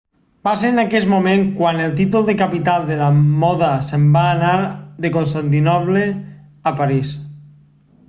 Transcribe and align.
va 0.47 0.51
ser 0.59 0.69
en 0.71 0.79
aquest 0.83 1.09
moment 1.11 1.43
quan 1.59 1.81
el 1.83 1.93
títol 1.99 2.25
de 2.31 2.35
capital 2.39 2.89
de 2.89 2.97
la 3.03 3.11
moda 3.45 3.71
se'n 3.91 4.09
va 4.19 4.27
anar 4.33 4.57
de 5.07 5.15
constantinoble 5.21 6.05
a 6.73 6.79
parís 6.83 7.17